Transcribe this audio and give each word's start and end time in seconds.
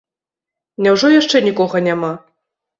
Няўжо 0.87 1.13
яшчэ 1.21 1.45
нікога 1.51 1.85
няма? 1.93 2.13